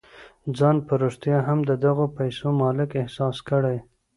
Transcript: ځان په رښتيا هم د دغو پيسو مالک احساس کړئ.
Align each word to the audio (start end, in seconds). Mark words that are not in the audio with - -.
ځان 0.57 0.77
په 0.87 0.93
رښتيا 1.03 1.37
هم 1.47 1.59
د 1.69 1.71
دغو 1.85 2.05
پيسو 2.17 2.47
مالک 2.61 2.89
احساس 3.01 3.37
کړئ. 3.49 3.77